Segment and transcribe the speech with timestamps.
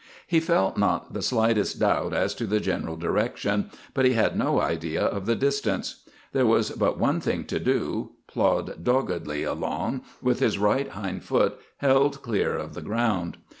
[0.25, 4.59] He felt not the slightest doubt as to the general direction, but he had no
[4.59, 5.97] idea of the distance.
[6.33, 11.59] There was but one thing to do plod doggedly along, with his right hind foot
[11.77, 13.37] held clear of the ground.